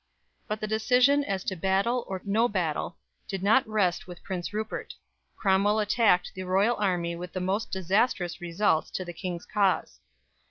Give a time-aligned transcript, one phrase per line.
[0.47, 4.95] But the decision as to battle or no battle did not rest with Prince Rupert.
[5.37, 9.99] Cromwell attacked the royal army with the most disastrous results to the King's cause.